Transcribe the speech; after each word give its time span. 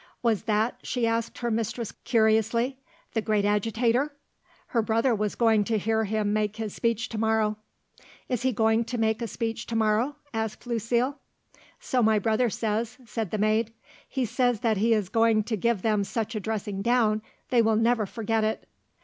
"Was 0.23 0.45
that," 0.45 0.79
she 0.81 1.05
asked 1.05 1.37
her 1.37 1.51
mistress 1.51 1.91
curiously, 2.05 2.79
"the 3.13 3.21
great 3.21 3.45
Agitator?" 3.45 4.11
Her 4.69 4.81
brother 4.81 5.13
was 5.13 5.35
going 5.35 5.63
to 5.65 5.77
hear 5.77 6.05
him 6.05 6.33
make 6.33 6.55
his 6.55 6.73
speech 6.73 7.07
to 7.09 7.19
morrow. 7.19 7.57
"Is 8.27 8.41
he 8.41 8.51
going 8.51 8.83
to 8.85 8.97
make 8.97 9.21
a 9.21 9.27
speech 9.27 9.67
to 9.67 9.75
morrow?" 9.75 10.15
asked 10.33 10.65
Lucile. 10.65 11.19
"So 11.79 12.01
my 12.01 12.17
brother 12.17 12.49
says," 12.49 12.97
said 13.05 13.29
the 13.29 13.37
maid; 13.37 13.73
"he 14.09 14.25
says 14.25 14.61
that 14.61 14.77
he 14.77 14.91
is 14.91 15.07
going 15.07 15.43
to 15.43 15.55
give 15.55 15.83
them 15.83 16.03
such 16.03 16.33
a 16.33 16.39
dressing 16.39 16.81
down 16.81 17.21
they 17.51 17.61
will 17.61 17.75
never 17.75 18.07
forget 18.07 18.43
it." 18.43 18.65